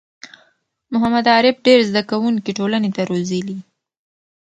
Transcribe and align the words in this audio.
محمد 0.93 1.25
عارف 1.35 1.55
ډېر 1.65 1.79
زده 1.89 2.01
کوونکی 2.11 2.51
ټولنې 2.59 2.89
ته 2.95 3.01
روزلي 3.11 3.57